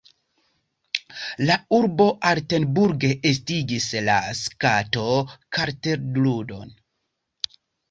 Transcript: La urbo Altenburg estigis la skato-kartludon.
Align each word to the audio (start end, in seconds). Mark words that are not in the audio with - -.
La 1.49 1.57
urbo 1.79 2.07
Altenburg 2.29 3.05
estigis 3.33 3.87
la 4.09 4.17
skato-kartludon. 4.41 6.77